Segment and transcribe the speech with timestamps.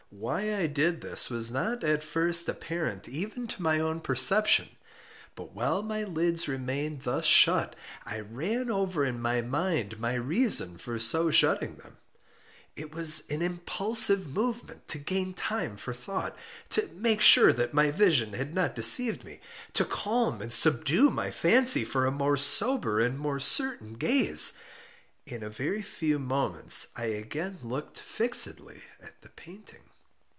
[0.13, 4.67] Why I did this was not at first apparent even to my own perception.
[5.35, 10.77] But while my lids remained thus shut, I ran over in my mind my reason
[10.77, 11.97] for so shutting them.
[12.75, 18.33] It was an impulsive movement to gain time for thought—to make sure that my vision
[18.33, 23.39] had not deceived me—to calm and subdue my fancy for a more sober and more
[23.39, 24.59] certain gaze.
[25.25, 29.83] In a very few moments I again looked fixedly at the painting.